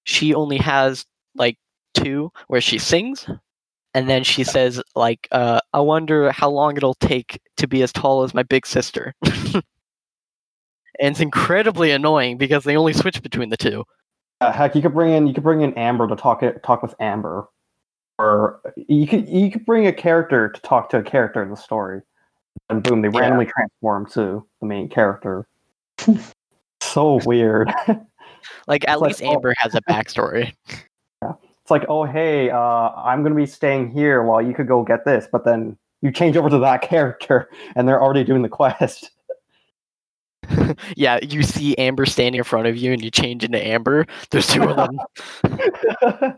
She 0.03 0.33
only 0.33 0.57
has 0.57 1.05
like 1.35 1.57
two 1.95 2.31
where 2.47 2.61
she 2.61 2.77
sings, 2.77 3.27
and 3.93 4.07
then 4.09 4.23
she 4.23 4.43
says 4.43 4.81
like, 4.95 5.27
uh, 5.31 5.59
"I 5.73 5.79
wonder 5.79 6.31
how 6.31 6.49
long 6.49 6.77
it'll 6.77 6.93
take 6.95 7.39
to 7.57 7.67
be 7.67 7.81
as 7.81 7.91
tall 7.91 8.23
as 8.23 8.33
my 8.33 8.43
big 8.43 8.65
sister." 8.67 9.13
and 9.23 9.63
it's 10.99 11.19
incredibly 11.19 11.91
annoying 11.91 12.37
because 12.37 12.63
they 12.63 12.77
only 12.77 12.93
switch 12.93 13.21
between 13.23 13.49
the 13.49 13.57
two. 13.57 13.83
Uh, 14.41 14.51
heck, 14.51 14.75
you 14.75 14.81
could 14.81 14.93
bring 14.93 15.13
in 15.13 15.27
you 15.27 15.33
could 15.33 15.43
bring 15.43 15.61
in 15.61 15.73
Amber 15.75 16.07
to 16.07 16.15
talk 16.15 16.43
talk 16.63 16.83
with 16.83 16.93
Amber, 16.99 17.47
or 18.19 18.59
you 18.87 19.07
could 19.07 19.27
you 19.29 19.49
could 19.49 19.65
bring 19.65 19.87
a 19.87 19.93
character 19.93 20.49
to 20.49 20.61
talk 20.61 20.89
to 20.89 20.97
a 20.97 21.03
character 21.03 21.41
in 21.41 21.49
the 21.49 21.55
story, 21.57 22.01
and 22.69 22.83
boom, 22.83 23.01
they 23.01 23.07
Yeah. 23.07 23.19
randomly 23.19 23.45
transform 23.47 24.09
to 24.11 24.45
the 24.61 24.67
main 24.67 24.89
character. 24.89 25.47
so 26.81 27.19
weird. 27.25 27.73
Like 28.67 28.87
at 28.87 28.93
It's 28.93 29.01
like, 29.01 29.09
least 29.09 29.23
oh. 29.23 29.33
Amber 29.33 29.55
has 29.57 29.73
a 29.73 29.81
backstory. 29.89 30.53
It's 31.65 31.71
like, 31.71 31.85
oh 31.89 32.03
hey, 32.03 32.51
uh, 32.51 32.59
I'm 32.59 33.23
gonna 33.23 33.33
be 33.33 33.47
staying 33.47 33.89
here 33.89 34.21
while 34.21 34.39
you 34.39 34.53
could 34.53 34.67
go 34.67 34.83
get 34.83 35.03
this, 35.03 35.27
but 35.31 35.45
then 35.45 35.75
you 36.03 36.11
change 36.11 36.37
over 36.37 36.47
to 36.47 36.59
that 36.59 36.81
character, 36.87 37.49
and 37.75 37.87
they're 37.87 37.99
already 37.99 38.23
doing 38.23 38.43
the 38.43 38.49
quest. 38.49 39.09
yeah, 40.95 41.17
you 41.23 41.41
see 41.41 41.75
Amber 41.79 42.05
standing 42.05 42.37
in 42.37 42.43
front 42.43 42.67
of 42.67 42.77
you, 42.77 42.93
and 42.93 43.03
you 43.03 43.09
change 43.09 43.43
into 43.43 43.59
Amber. 43.59 44.05
There's 44.29 44.45
two 44.45 44.61
of 44.61 44.75
them. 44.75 46.37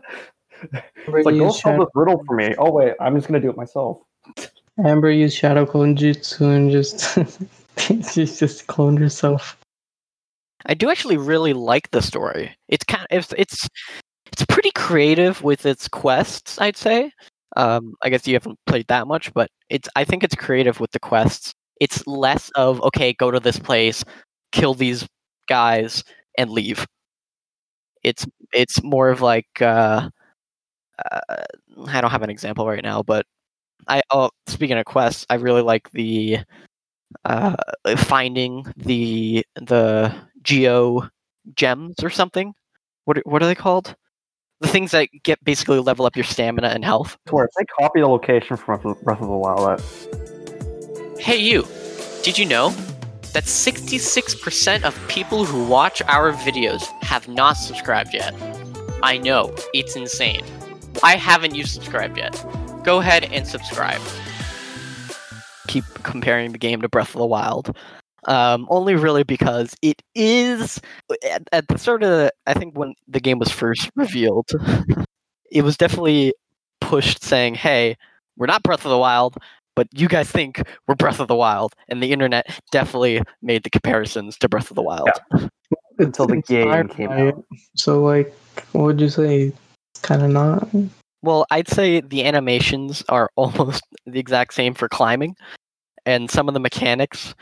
It's 1.06 1.24
like, 1.24 1.24
go 1.24 1.30
used 1.30 1.60
solve 1.60 1.74
shadow, 1.74 1.84
this 1.84 1.90
riddle 1.94 2.24
for 2.26 2.34
me. 2.34 2.54
Oh 2.58 2.72
wait, 2.72 2.94
I'm 2.98 3.14
just 3.14 3.28
gonna 3.28 3.38
do 3.38 3.50
it 3.50 3.56
myself. 3.56 3.98
Amber 4.82 5.10
used 5.10 5.36
Shadow 5.36 5.64
Clone 5.66 5.94
Jutsu 5.94 6.56
and 6.56 6.70
just 6.70 7.16
she's 7.78 8.40
just 8.40 8.66
cloned 8.66 8.98
herself. 8.98 9.56
I 10.66 10.74
do 10.74 10.90
actually 10.90 11.16
really 11.16 11.52
like 11.52 11.90
the 11.92 12.02
story. 12.02 12.56
It's 12.66 12.84
kind 12.84 13.06
of 13.10 13.10
it's 13.10 13.34
it's, 13.36 13.68
it's 14.32 14.44
pretty 14.46 14.70
creative 14.72 15.42
with 15.42 15.66
its 15.66 15.88
quests. 15.88 16.60
I'd 16.60 16.76
say. 16.76 17.12
Um, 17.56 17.94
I 18.02 18.10
guess 18.10 18.26
you 18.26 18.34
haven't 18.34 18.58
played 18.66 18.86
that 18.88 19.06
much, 19.06 19.32
but 19.34 19.50
it's 19.70 19.88
I 19.96 20.04
think 20.04 20.22
it's 20.24 20.34
creative 20.34 20.80
with 20.80 20.90
the 20.92 21.00
quests. 21.00 21.54
It's 21.80 22.06
less 22.06 22.50
of 22.56 22.80
okay, 22.82 23.12
go 23.12 23.30
to 23.30 23.40
this 23.40 23.58
place, 23.58 24.04
kill 24.52 24.74
these 24.74 25.06
guys, 25.48 26.04
and 26.36 26.50
leave. 26.50 26.86
It's 28.04 28.26
it's 28.52 28.82
more 28.82 29.10
of 29.10 29.20
like 29.22 29.48
uh, 29.60 30.10
uh, 31.10 31.20
I 31.86 32.00
don't 32.00 32.10
have 32.10 32.22
an 32.22 32.30
example 32.30 32.66
right 32.66 32.82
now, 32.82 33.02
but 33.02 33.26
I 33.88 34.02
oh 34.10 34.30
speaking 34.46 34.78
of 34.78 34.84
quests, 34.86 35.26
I 35.30 35.34
really 35.36 35.62
like 35.62 35.90
the 35.92 36.38
uh, 37.24 37.56
finding 37.96 38.64
the 38.76 39.44
the 39.56 40.14
geo 40.42 41.08
gems 41.54 41.96
or 42.02 42.10
something. 42.10 42.54
What 43.04 43.18
what 43.26 43.42
are 43.42 43.46
they 43.46 43.54
called? 43.54 43.96
The 44.60 44.68
things 44.68 44.90
that 44.90 45.08
get 45.22 45.42
basically 45.44 45.78
level 45.78 46.04
up 46.04 46.16
your 46.16 46.24
stamina 46.24 46.68
and 46.68 46.84
health. 46.84 47.16
Where 47.30 47.44
it's 47.44 47.56
like 47.56 47.68
copy 47.78 48.00
the 48.00 48.08
location 48.08 48.56
from 48.56 48.80
Breath 49.04 49.20
of 49.20 49.28
the 49.28 49.36
Wild. 49.36 49.80
That 49.80 51.18
Hey, 51.20 51.36
you! 51.36 51.66
Did 52.22 52.38
you 52.38 52.44
know 52.44 52.70
that 53.32 53.44
66% 53.44 54.82
of 54.82 55.08
people 55.08 55.44
who 55.44 55.68
watch 55.68 56.02
our 56.02 56.32
videos 56.32 56.86
have 57.02 57.28
not 57.28 57.52
subscribed 57.54 58.14
yet? 58.14 58.34
I 59.02 59.18
know, 59.18 59.54
it's 59.72 59.94
insane. 59.94 60.44
I 61.02 61.16
haven't 61.16 61.54
you 61.54 61.64
subscribed 61.64 62.16
yet. 62.18 62.44
Go 62.82 62.98
ahead 62.98 63.24
and 63.32 63.46
subscribe. 63.46 64.00
Keep 65.68 65.84
comparing 66.02 66.52
the 66.52 66.58
game 66.58 66.80
to 66.82 66.88
Breath 66.88 67.14
of 67.14 67.18
the 67.20 67.26
Wild. 67.26 67.76
Um, 68.24 68.66
only 68.68 68.94
really 68.94 69.22
because 69.22 69.74
it 69.80 70.02
is 70.14 70.80
at, 71.24 71.42
at 71.52 71.68
the 71.68 71.78
sort 71.78 72.02
of 72.02 72.30
I 72.46 72.54
think 72.54 72.76
when 72.76 72.94
the 73.06 73.20
game 73.20 73.38
was 73.38 73.50
first 73.50 73.90
revealed, 73.96 74.50
it 75.50 75.62
was 75.62 75.76
definitely 75.76 76.34
pushed 76.80 77.22
saying, 77.22 77.54
"Hey, 77.54 77.96
we're 78.36 78.46
not 78.46 78.62
Breath 78.62 78.84
of 78.84 78.90
the 78.90 78.98
Wild, 78.98 79.36
but 79.76 79.86
you 79.92 80.08
guys 80.08 80.30
think 80.30 80.62
we're 80.86 80.96
Breath 80.96 81.20
of 81.20 81.28
the 81.28 81.36
Wild," 81.36 81.74
and 81.88 82.02
the 82.02 82.12
internet 82.12 82.46
definitely 82.72 83.22
made 83.40 83.62
the 83.62 83.70
comparisons 83.70 84.36
to 84.38 84.48
Breath 84.48 84.70
of 84.70 84.74
the 84.74 84.82
Wild. 84.82 85.10
until 85.98 86.26
the 86.26 86.42
game 86.42 86.88
came 86.88 87.10
out. 87.10 87.44
So 87.76 88.02
like, 88.02 88.34
what 88.72 88.84
would 88.84 89.00
you 89.00 89.08
say? 89.08 89.52
It's 89.92 90.00
kind 90.02 90.22
of 90.22 90.30
not. 90.30 90.68
Well, 91.22 91.46
I'd 91.50 91.68
say 91.68 92.00
the 92.00 92.24
animations 92.24 93.02
are 93.08 93.30
almost 93.36 93.82
the 94.06 94.20
exact 94.20 94.54
same 94.54 94.74
for 94.74 94.88
climbing, 94.88 95.36
and 96.06 96.30
some 96.30 96.48
of 96.48 96.54
the 96.54 96.60
mechanics 96.60 97.34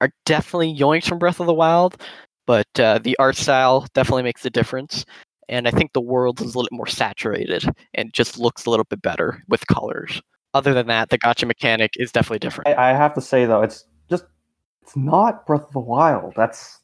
are 0.00 0.10
definitely 0.24 0.74
yoinks 0.74 1.08
from 1.08 1.18
Breath 1.18 1.40
of 1.40 1.46
the 1.46 1.54
Wild, 1.54 2.00
but 2.46 2.68
uh, 2.78 2.98
the 2.98 3.16
art 3.18 3.36
style 3.36 3.86
definitely 3.94 4.22
makes 4.22 4.44
a 4.44 4.50
difference. 4.50 5.04
And 5.48 5.66
I 5.66 5.70
think 5.70 5.92
the 5.92 6.00
world 6.00 6.40
is 6.40 6.54
a 6.54 6.58
little 6.58 6.64
bit 6.64 6.76
more 6.76 6.86
saturated 6.86 7.64
and 7.94 8.12
just 8.12 8.38
looks 8.38 8.66
a 8.66 8.70
little 8.70 8.84
bit 8.84 9.02
better 9.02 9.42
with 9.48 9.66
colors. 9.66 10.20
Other 10.54 10.74
than 10.74 10.86
that, 10.88 11.10
the 11.10 11.18
gacha 11.18 11.46
mechanic 11.46 11.92
is 11.96 12.12
definitely 12.12 12.40
different. 12.40 12.68
I, 12.68 12.90
I 12.90 12.94
have 12.94 13.14
to 13.14 13.20
say 13.20 13.46
though, 13.46 13.62
it's 13.62 13.84
just 14.10 14.24
it's 14.82 14.96
not 14.96 15.46
Breath 15.46 15.66
of 15.66 15.72
the 15.72 15.80
Wild. 15.80 16.34
That's 16.36 16.80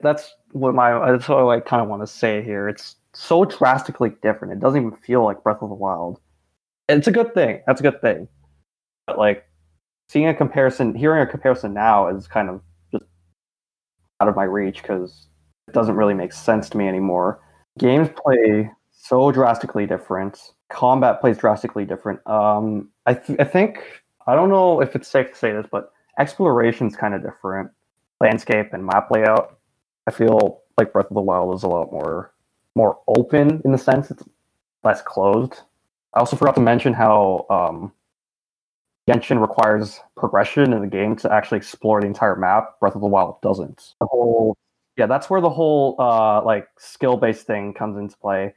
that's 0.00 0.34
what 0.52 0.74
my 0.74 1.12
that's 1.12 1.28
what 1.28 1.48
I 1.48 1.60
kind 1.60 1.82
of 1.82 1.88
want 1.88 2.02
to 2.02 2.06
say 2.06 2.42
here. 2.42 2.68
It's 2.68 2.96
so 3.14 3.44
drastically 3.44 4.12
different. 4.22 4.52
It 4.54 4.60
doesn't 4.60 4.80
even 4.80 4.96
feel 4.96 5.24
like 5.24 5.42
Breath 5.42 5.62
of 5.62 5.68
the 5.68 5.74
Wild. 5.74 6.20
And 6.88 6.98
it's 6.98 7.08
a 7.08 7.12
good 7.12 7.34
thing. 7.34 7.62
That's 7.66 7.80
a 7.80 7.82
good 7.82 8.00
thing. 8.00 8.28
But 9.06 9.18
like 9.18 9.45
seeing 10.08 10.28
a 10.28 10.34
comparison, 10.34 10.94
hearing 10.94 11.22
a 11.22 11.26
comparison 11.26 11.74
now 11.74 12.08
is 12.08 12.26
kind 12.26 12.48
of 12.48 12.60
just 12.92 13.04
out 14.20 14.28
of 14.28 14.36
my 14.36 14.44
reach 14.44 14.82
because 14.82 15.28
it 15.68 15.74
doesn't 15.74 15.96
really 15.96 16.14
make 16.14 16.32
sense 16.32 16.68
to 16.70 16.78
me 16.78 16.88
anymore. 16.88 17.40
Games 17.78 18.08
play 18.16 18.70
so 18.92 19.30
drastically 19.30 19.86
different. 19.86 20.52
Combat 20.70 21.20
plays 21.20 21.38
drastically 21.38 21.84
different. 21.84 22.26
Um, 22.26 22.90
I 23.06 23.14
th- 23.14 23.38
I 23.38 23.44
think 23.44 24.02
I 24.26 24.34
don't 24.34 24.48
know 24.48 24.80
if 24.80 24.96
it's 24.96 25.08
safe 25.08 25.30
to 25.30 25.36
say 25.36 25.52
this, 25.52 25.66
but 25.70 25.92
exploration's 26.18 26.96
kind 26.96 27.14
of 27.14 27.22
different. 27.22 27.70
Landscape 28.20 28.72
and 28.72 28.84
map 28.86 29.10
layout. 29.10 29.58
I 30.06 30.10
feel 30.10 30.62
like 30.78 30.92
Breath 30.92 31.10
of 31.10 31.14
the 31.14 31.20
Wild 31.20 31.54
is 31.54 31.62
a 31.62 31.68
lot 31.68 31.92
more 31.92 32.32
more 32.74 32.98
open 33.08 33.62
in 33.64 33.72
the 33.72 33.78
sense 33.78 34.10
it's 34.10 34.22
less 34.84 35.02
closed. 35.02 35.60
I 36.14 36.20
also 36.20 36.36
forgot 36.36 36.54
to 36.54 36.60
mention 36.60 36.94
how 36.94 37.46
um, 37.50 37.92
Genshin 39.08 39.40
requires 39.40 40.00
progression 40.16 40.72
in 40.72 40.80
the 40.80 40.88
game 40.88 41.14
to 41.16 41.32
actually 41.32 41.58
explore 41.58 42.00
the 42.00 42.06
entire 42.06 42.34
map. 42.34 42.80
Breath 42.80 42.96
of 42.96 43.00
the 43.00 43.06
Wild 43.06 43.40
doesn't. 43.40 43.94
The 44.00 44.06
whole 44.06 44.56
yeah, 44.96 45.06
that's 45.06 45.28
where 45.28 45.40
the 45.40 45.50
whole 45.50 45.94
uh, 45.98 46.42
like 46.42 46.68
skill 46.78 47.16
based 47.16 47.46
thing 47.46 47.74
comes 47.74 47.98
into 47.98 48.16
play. 48.16 48.54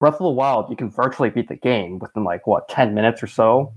Breath 0.00 0.14
of 0.14 0.24
the 0.24 0.30
Wild, 0.30 0.68
you 0.68 0.76
can 0.76 0.90
virtually 0.90 1.30
beat 1.30 1.48
the 1.48 1.56
game 1.56 1.98
within 1.98 2.24
like 2.24 2.46
what 2.46 2.68
ten 2.68 2.94
minutes 2.94 3.22
or 3.22 3.28
so. 3.28 3.72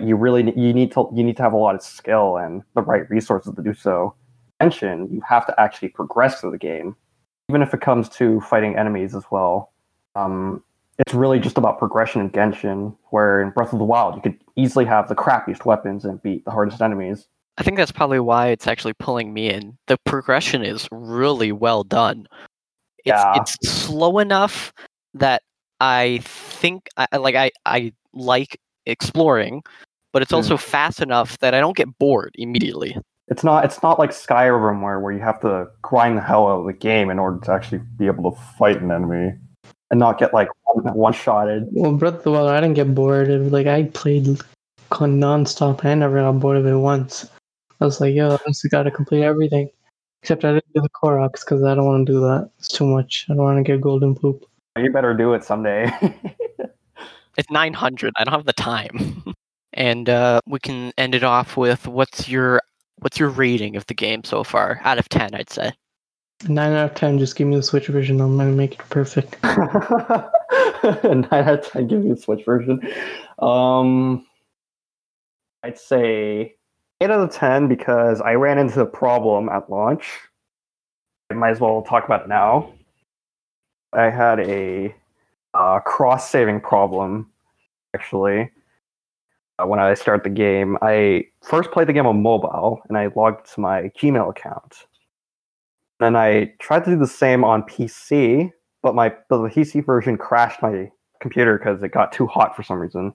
You 0.00 0.16
really 0.16 0.52
you 0.58 0.72
need 0.72 0.92
to 0.92 1.08
you 1.14 1.22
need 1.22 1.36
to 1.36 1.42
have 1.42 1.52
a 1.52 1.58
lot 1.58 1.74
of 1.74 1.82
skill 1.82 2.38
and 2.38 2.62
the 2.74 2.82
right 2.82 3.08
resources 3.08 3.54
to 3.54 3.62
do 3.62 3.74
so. 3.74 4.14
Genshin, 4.60 5.12
you 5.12 5.20
have 5.28 5.46
to 5.46 5.60
actually 5.60 5.88
progress 5.88 6.40
through 6.40 6.50
the 6.52 6.58
game, 6.58 6.96
even 7.48 7.62
if 7.62 7.72
it 7.72 7.80
comes 7.80 8.08
to 8.10 8.40
fighting 8.40 8.76
enemies 8.76 9.14
as 9.14 9.24
well. 9.30 9.72
Um, 10.16 10.64
it's 11.00 11.14
really 11.14 11.40
just 11.40 11.56
about 11.58 11.78
progression 11.78 12.20
in 12.20 12.30
Genshin, 12.30 12.94
where 13.10 13.40
in 13.42 13.50
Breath 13.50 13.72
of 13.72 13.78
the 13.78 13.84
Wild 13.84 14.14
you 14.16 14.22
could 14.22 14.38
easily 14.56 14.84
have 14.84 15.08
the 15.08 15.14
crappiest 15.14 15.64
weapons 15.64 16.04
and 16.04 16.22
beat 16.22 16.44
the 16.44 16.50
hardest 16.50 16.80
enemies. 16.82 17.26
I 17.58 17.62
think 17.62 17.76
that's 17.76 17.92
probably 17.92 18.20
why 18.20 18.48
it's 18.48 18.66
actually 18.66 18.92
pulling 18.94 19.32
me 19.34 19.50
in. 19.50 19.76
The 19.86 19.98
progression 20.04 20.62
is 20.62 20.88
really 20.92 21.52
well 21.52 21.84
done. 21.84 22.26
It's 22.98 23.06
Yeah. 23.06 23.34
it's 23.40 23.56
slow 23.68 24.18
enough 24.18 24.72
that 25.14 25.42
I 25.80 26.20
think 26.22 26.88
I 26.96 27.16
like 27.16 27.34
I 27.34 27.50
I 27.64 27.92
like 28.12 28.58
exploring, 28.86 29.62
but 30.12 30.20
it's 30.22 30.30
Hmm. 30.30 30.36
also 30.36 30.56
fast 30.56 31.00
enough 31.00 31.38
that 31.38 31.54
I 31.54 31.60
don't 31.60 31.76
get 31.76 31.98
bored 31.98 32.34
immediately. 32.36 32.96
It's 33.28 33.44
not 33.44 33.64
it's 33.64 33.82
not 33.82 33.98
like 33.98 34.10
Skyrim 34.10 34.82
where, 34.82 35.00
where 35.00 35.12
you 35.12 35.20
have 35.20 35.40
to 35.40 35.68
grind 35.82 36.18
the 36.18 36.22
hell 36.22 36.46
out 36.48 36.60
of 36.60 36.66
the 36.66 36.72
game 36.72 37.10
in 37.10 37.18
order 37.18 37.38
to 37.44 37.52
actually 37.52 37.80
be 37.96 38.06
able 38.06 38.30
to 38.32 38.38
fight 38.58 38.82
an 38.82 38.90
enemy 38.90 39.32
and 39.90 39.98
not 39.98 40.18
get 40.18 40.32
like 40.32 40.48
one 40.72 41.12
shotted. 41.12 41.68
Well, 41.72 41.92
Breath 41.92 42.14
of 42.14 42.22
the 42.24 42.30
Wild, 42.32 42.50
I 42.50 42.60
didn't 42.60 42.74
get 42.74 42.94
bored. 42.94 43.30
Of, 43.30 43.52
like 43.52 43.66
I 43.66 43.84
played 43.84 44.40
con- 44.90 45.20
nonstop. 45.20 45.84
I 45.84 45.94
never 45.94 46.20
got 46.20 46.40
bored 46.40 46.56
of 46.56 46.66
it 46.66 46.76
once. 46.76 47.28
I 47.80 47.84
was 47.84 48.00
like, 48.00 48.14
yo, 48.14 48.34
I 48.34 48.38
just 48.48 48.68
got 48.70 48.84
to 48.84 48.90
complete 48.90 49.22
everything. 49.22 49.70
Except 50.22 50.44
I 50.44 50.52
didn't 50.52 50.72
do 50.74 50.82
the 50.82 50.90
Koroks 50.90 51.40
because 51.40 51.64
I 51.64 51.74
don't 51.74 51.86
want 51.86 52.06
to 52.06 52.12
do 52.12 52.20
that. 52.20 52.50
It's 52.58 52.68
too 52.68 52.86
much. 52.86 53.26
I 53.30 53.34
don't 53.34 53.42
want 53.42 53.58
to 53.58 53.62
get 53.62 53.80
golden 53.80 54.14
poop. 54.14 54.44
You 54.76 54.92
better 54.92 55.14
do 55.14 55.32
it 55.32 55.44
someday. 55.44 55.90
It's 57.40 57.50
900. 57.50 58.12
I 58.16 58.24
don't 58.24 58.34
have 58.34 58.44
the 58.44 58.52
time. 58.52 59.24
and 59.72 60.10
uh, 60.10 60.40
we 60.46 60.58
can 60.58 60.92
end 60.98 61.14
it 61.14 61.24
off 61.24 61.56
with 61.56 61.86
what's 61.86 62.28
your 62.28 62.60
what's 62.98 63.18
your 63.18 63.30
rating 63.30 63.76
of 63.76 63.86
the 63.86 63.94
game 63.94 64.24
so 64.24 64.44
far 64.44 64.78
out 64.84 64.98
of 64.98 65.08
10, 65.08 65.34
I'd 65.34 65.48
say. 65.48 65.72
Nine 66.48 66.72
out 66.72 66.90
of 66.90 66.94
ten. 66.94 67.18
Just 67.18 67.36
give 67.36 67.46
me 67.48 67.56
the 67.56 67.62
Switch 67.62 67.88
version. 67.88 68.20
I'm 68.20 68.36
gonna 68.36 68.52
make 68.52 68.74
it 68.74 68.88
perfect. 68.88 69.42
Nine 69.44 69.58
out 71.32 71.58
of 71.58 71.70
ten. 71.70 71.86
Give 71.86 72.02
me 72.02 72.10
the 72.10 72.16
Switch 72.16 72.44
version. 72.44 72.80
Um, 73.38 74.26
I'd 75.62 75.78
say 75.78 76.54
eight 77.00 77.10
out 77.10 77.20
of 77.20 77.30
ten 77.30 77.68
because 77.68 78.20
I 78.22 78.34
ran 78.34 78.58
into 78.58 78.78
the 78.78 78.86
problem 78.86 79.48
at 79.50 79.68
launch. 79.68 80.18
I 81.30 81.34
might 81.34 81.50
as 81.50 81.60
well 81.60 81.82
talk 81.82 82.04
about 82.06 82.22
it 82.22 82.28
now. 82.28 82.72
I 83.92 84.08
had 84.10 84.40
a 84.40 84.94
uh, 85.54 85.80
cross-saving 85.80 86.60
problem 86.60 87.30
actually 87.94 88.50
uh, 89.58 89.66
when 89.66 89.78
I 89.78 89.94
start 89.94 90.24
the 90.24 90.30
game. 90.30 90.78
I 90.80 91.26
first 91.42 91.70
played 91.70 91.88
the 91.88 91.92
game 91.92 92.06
on 92.06 92.22
mobile 92.22 92.80
and 92.88 92.96
I 92.96 93.08
logged 93.14 93.52
to 93.54 93.60
my 93.60 93.90
Gmail 93.98 94.30
account. 94.30 94.86
Then 96.00 96.16
I 96.16 96.54
tried 96.58 96.84
to 96.86 96.90
do 96.92 96.98
the 96.98 97.06
same 97.06 97.44
on 97.44 97.62
PC, 97.62 98.50
but 98.82 98.94
my 98.94 99.14
the 99.28 99.36
PC 99.36 99.84
version 99.84 100.16
crashed 100.16 100.62
my 100.62 100.90
computer 101.20 101.58
because 101.58 101.82
it 101.82 101.92
got 101.92 102.10
too 102.10 102.26
hot 102.26 102.56
for 102.56 102.62
some 102.62 102.80
reason. 102.80 103.12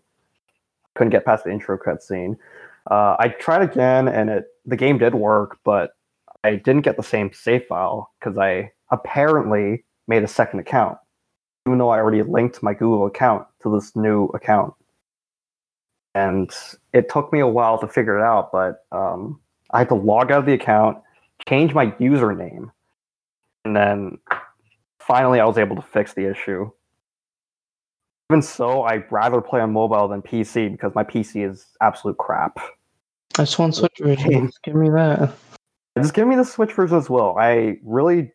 Couldn't 0.94 1.12
get 1.12 1.26
past 1.26 1.44
the 1.44 1.52
intro 1.52 1.78
cutscene. 1.78 2.38
Uh, 2.90 3.16
I 3.20 3.30
tried 3.30 3.64
again, 3.64 4.08
and 4.08 4.30
it 4.30 4.46
the 4.66 4.76
game 4.78 5.00
did 5.00 5.16
work, 5.16 5.58
but 5.64 5.92
I 6.44 6.56
didn't 6.58 6.84
get 6.84 6.96
the 6.96 7.04
same 7.04 7.32
save 7.34 7.66
file 7.66 8.12
because 8.20 8.38
I 8.38 8.72
apparently 8.92 9.84
made 10.08 10.24
a 10.24 10.28
second 10.28 10.60
account, 10.60 11.00
even 11.66 11.80
though 11.80 11.90
I 11.90 11.98
already 11.98 12.22
linked 12.22 12.62
my 12.62 12.76
Google 12.76 13.08
account 13.08 13.48
to 13.64 13.74
this 13.74 13.96
new 13.96 14.26
account. 14.28 14.76
And 16.14 16.52
it 16.94 17.10
took 17.10 17.34
me 17.34 17.40
a 17.40 17.48
while 17.48 17.80
to 17.80 17.88
figure 17.88 18.18
it 18.18 18.24
out, 18.24 18.52
but 18.52 18.86
um, 18.92 19.42
I 19.72 19.80
had 19.80 19.90
to 19.90 19.96
log 19.96 20.32
out 20.32 20.42
of 20.42 20.46
the 20.46 20.54
account, 20.54 21.00
change 21.48 21.74
my 21.74 21.88
username, 21.92 22.72
and 23.66 23.76
then 23.76 24.18
finally 25.00 25.40
I 25.40 25.46
was 25.46 25.58
able 25.58 25.76
to 25.76 25.82
fix 25.82 26.14
the 26.14 26.30
issue. 26.30 26.70
Even 28.32 28.42
so, 28.42 28.84
I'd 28.84 29.12
rather 29.12 29.40
play 29.42 29.62
on 29.62 29.72
mobile 29.72 30.08
than 30.08 30.22
PC 30.22 30.72
because 30.72 30.96
my 30.96 31.04
PC 31.04 31.48
is 31.48 31.66
absolute 31.82 32.18
crap. 32.18 32.58
I 33.38 33.44
just 33.44 33.60
want 33.60 33.76
Switch 33.76 33.98
version. 34.00 34.48
Just 34.48 34.62
give 34.64 34.76
me 34.76 34.90
that. 34.90 35.32
Just 35.98 36.14
give 36.14 36.28
me 36.28 36.36
the 36.36 36.44
Switch 36.44 36.72
version 36.74 36.98
as 36.98 37.10
well. 37.10 37.36
I 37.40 37.78
really 37.84 38.32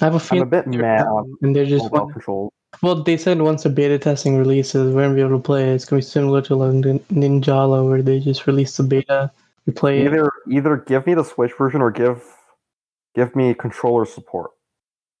I 0.00 0.04
have 0.04 0.12
a 0.12 0.16
I'm 0.16 0.16
a 0.16 0.20
feeling. 0.20 0.48
bit 0.48 0.66
mad 0.68 1.06
and 1.42 1.54
they're 1.56 1.66
just 1.66 1.90
mobile 1.90 2.12
control. 2.12 2.52
well. 2.82 3.02
They 3.02 3.16
said 3.16 3.40
once 3.40 3.64
the 3.64 3.68
beta 3.70 3.98
testing 3.98 4.36
releases, 4.38 4.94
we're 4.94 5.02
gonna 5.02 5.14
be 5.14 5.20
able 5.22 5.38
to 5.38 5.42
play. 5.42 5.70
It's 5.70 5.84
gonna 5.84 5.98
be 6.00 6.04
similar 6.04 6.40
to 6.42 6.54
like 6.54 6.72
Nin- 6.74 7.00
Ninjala, 7.10 7.88
where 7.88 8.02
they 8.02 8.20
just 8.20 8.46
released 8.46 8.76
the 8.76 8.84
beta. 8.84 9.32
We 9.66 9.72
play. 9.72 10.04
Either 10.04 10.30
either 10.50 10.76
give 10.76 11.06
me 11.06 11.14
the 11.14 11.24
Switch 11.24 11.52
version 11.56 11.80
or 11.80 11.90
give 11.90 12.22
give 13.14 13.34
me 13.36 13.54
controller 13.54 14.04
support. 14.06 14.52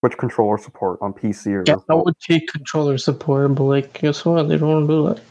Switch 0.00 0.16
controller 0.16 0.56
support 0.56 0.98
on 1.02 1.12
PC 1.12 1.48
or 1.48 1.64
Yeah, 1.66 1.76
I 1.88 1.94
would 1.94 2.18
take 2.18 2.48
controller 2.48 2.96
support, 2.96 3.54
but 3.54 3.64
like, 3.64 4.00
guess 4.00 4.24
what? 4.24 4.48
They 4.48 4.56
don't 4.56 4.86
want 4.86 4.88
to 4.88 4.94
do 4.94 5.08
that. 5.08 5.22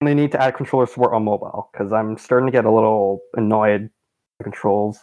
they 0.00 0.14
need 0.14 0.32
to 0.32 0.40
add 0.40 0.54
controller 0.56 0.86
support 0.86 1.12
on 1.12 1.24
mobile 1.24 1.68
because 1.72 1.92
I'm 1.92 2.16
starting 2.16 2.46
to 2.46 2.52
get 2.52 2.64
a 2.64 2.70
little 2.70 3.20
annoyed 3.34 3.90
with 4.38 4.44
controls. 4.44 4.98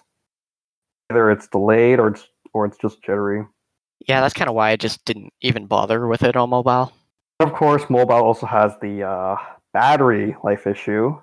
Either 1.11 1.29
it's 1.29 1.47
delayed 1.47 1.99
or 1.99 2.07
it's 2.07 2.27
or 2.53 2.65
it's 2.65 2.77
just 2.77 3.03
jittery. 3.03 3.45
Yeah, 4.07 4.21
that's 4.21 4.33
kind 4.33 4.49
of 4.49 4.55
why 4.55 4.71
I 4.71 4.77
just 4.77 5.05
didn't 5.05 5.31
even 5.41 5.67
bother 5.67 6.07
with 6.07 6.23
it 6.23 6.35
on 6.35 6.49
mobile. 6.49 6.91
Of 7.39 7.53
course, 7.53 7.83
mobile 7.89 8.15
also 8.15 8.47
has 8.47 8.73
the 8.81 9.03
uh, 9.03 9.35
battery 9.73 10.35
life 10.43 10.65
issue, 10.65 11.19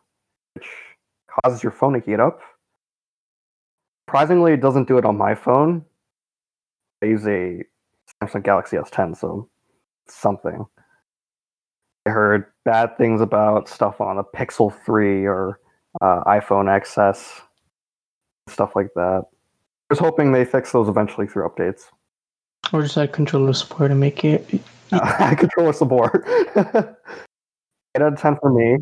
which 0.54 0.66
causes 1.44 1.62
your 1.62 1.72
phone 1.72 1.94
to 1.94 2.00
heat 2.00 2.20
up. 2.20 2.40
Surprisingly, 4.08 4.52
it 4.52 4.60
doesn't 4.60 4.88
do 4.88 4.98
it 4.98 5.04
on 5.04 5.16
my 5.16 5.34
phone. 5.34 5.84
I 7.02 7.06
use 7.06 7.26
a 7.26 7.62
Samsung 8.22 8.42
Galaxy 8.42 8.76
S10, 8.76 9.16
so 9.16 9.48
something. 10.08 10.66
I 12.06 12.10
heard 12.10 12.46
bad 12.64 12.96
things 12.96 13.20
about 13.20 13.68
stuff 13.68 14.00
on 14.00 14.18
a 14.18 14.24
Pixel 14.24 14.74
3 14.84 15.26
or 15.26 15.60
uh, 16.00 16.24
iPhone 16.24 16.66
XS, 16.80 17.42
stuff 18.48 18.74
like 18.74 18.88
that. 18.94 19.24
I 19.24 19.90
was 19.90 19.98
hoping 19.98 20.32
they 20.32 20.44
fix 20.44 20.72
those 20.72 20.88
eventually 20.88 21.26
through 21.26 21.48
updates. 21.48 21.84
Or 22.72 22.82
just 22.82 22.96
add 22.96 23.12
controller 23.12 23.52
support 23.52 23.90
and 23.90 24.00
make 24.00 24.24
it. 24.24 24.48
Controller 24.90 25.72
support. 25.72 26.26
Eight 26.56 28.02
out 28.02 28.12
of 28.12 28.20
ten 28.20 28.36
for 28.40 28.50
me. 28.50 28.78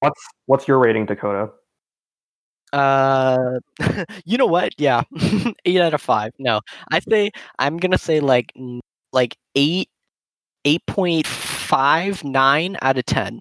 What's 0.00 0.20
what's 0.46 0.66
your 0.66 0.78
rating, 0.78 1.06
Dakota? 1.06 1.50
Uh, 2.72 3.60
you 4.24 4.36
know 4.38 4.46
what? 4.46 4.72
Yeah, 4.78 5.02
eight 5.64 5.80
out 5.80 5.94
of 5.94 6.00
five. 6.02 6.32
No, 6.38 6.60
I 6.90 7.00
say 7.00 7.30
I'm 7.58 7.78
gonna 7.78 7.98
say 7.98 8.20
like 8.20 8.52
n- 8.56 8.80
like 9.12 9.36
eight, 9.54 9.88
eight 10.64 10.84
point 10.86 11.26
five 11.26 12.24
nine 12.24 12.76
out 12.82 12.98
of 12.98 13.06
ten. 13.06 13.40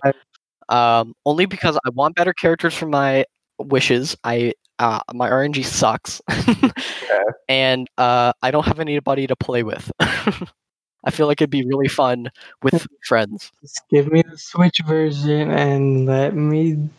Um, 0.69 1.13
only 1.25 1.45
because 1.45 1.77
I 1.85 1.89
want 1.91 2.15
better 2.15 2.33
characters 2.33 2.73
for 2.73 2.87
my 2.87 3.25
wishes. 3.59 4.15
I 4.23 4.53
uh, 4.79 4.99
my 5.13 5.29
RNG 5.29 5.65
sucks, 5.65 6.21
and 7.49 7.87
uh, 7.97 8.33
I 8.41 8.51
don't 8.51 8.65
have 8.65 8.79
anybody 8.79 9.27
to 9.27 9.35
play 9.35 9.63
with. 9.63 9.91
I 9.99 11.11
feel 11.11 11.27
like 11.27 11.41
it'd 11.41 11.49
be 11.49 11.65
really 11.65 11.87
fun 11.87 12.29
with 12.63 12.85
friends. 13.05 13.51
Just 13.61 13.81
give 13.89 14.11
me 14.11 14.23
the 14.29 14.37
Switch 14.37 14.79
version 14.85 15.51
and 15.51 16.05
let 16.05 16.35
me. 16.35 16.89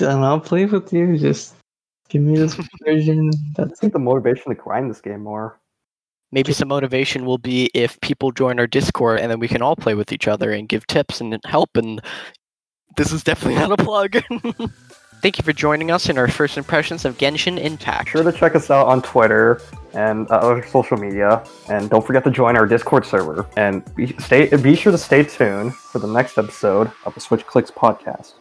And 0.00 0.24
I'll 0.24 0.40
play 0.40 0.66
with 0.66 0.92
you. 0.92 1.16
Just 1.16 1.54
give 2.08 2.22
me 2.22 2.36
this 2.36 2.52
Switch 2.52 2.66
version. 2.84 3.30
I 3.58 3.64
That's 3.64 3.80
think 3.80 3.92
the 3.92 3.98
motivation 3.98 4.48
to 4.48 4.54
grind 4.54 4.90
this 4.90 5.00
game 5.00 5.22
more. 5.22 5.58
Maybe 6.32 6.52
some 6.52 6.68
motivation 6.68 7.24
will 7.24 7.38
be 7.38 7.70
if 7.72 8.00
people 8.00 8.32
join 8.32 8.58
our 8.58 8.66
Discord 8.66 9.20
and 9.20 9.30
then 9.30 9.38
we 9.38 9.48
can 9.48 9.62
all 9.62 9.76
play 9.76 9.94
with 9.94 10.12
each 10.12 10.26
other 10.26 10.52
and 10.52 10.68
give 10.68 10.86
tips 10.86 11.20
and 11.20 11.38
help. 11.44 11.76
And 11.76 12.00
this 12.96 13.12
is 13.12 13.22
definitely 13.22 13.60
not 13.60 13.78
a 13.78 13.82
plug. 13.82 14.16
Thank 15.22 15.38
you 15.38 15.44
for 15.44 15.52
joining 15.52 15.90
us 15.90 16.08
in 16.08 16.18
our 16.18 16.28
first 16.28 16.58
impressions 16.58 17.04
of 17.04 17.16
Genshin 17.16 17.58
Impact. 17.58 18.10
Sure 18.10 18.22
to 18.22 18.32
check 18.32 18.54
us 18.54 18.70
out 18.70 18.86
on 18.86 19.00
Twitter 19.02 19.62
and 19.94 20.30
uh, 20.30 20.34
other 20.34 20.64
social 20.66 20.98
media, 20.98 21.42
and 21.70 21.88
don't 21.88 22.06
forget 22.06 22.22
to 22.24 22.30
join 22.30 22.56
our 22.56 22.66
Discord 22.66 23.06
server. 23.06 23.46
And 23.56 23.82
be, 23.94 24.14
stay, 24.18 24.54
be 24.56 24.76
sure 24.76 24.92
to 24.92 24.98
stay 24.98 25.24
tuned 25.24 25.74
for 25.74 25.98
the 26.00 26.06
next 26.06 26.36
episode 26.36 26.92
of 27.06 27.14
the 27.14 27.20
Switch 27.20 27.46
Clicks 27.46 27.70
podcast. 27.70 28.34